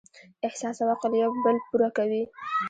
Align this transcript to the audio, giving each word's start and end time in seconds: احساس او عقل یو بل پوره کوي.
احساس 0.47 0.77
او 0.81 0.87
عقل 0.95 1.11
یو 1.21 1.31
بل 1.45 1.57
پوره 1.67 1.89
کوي. 1.97 2.23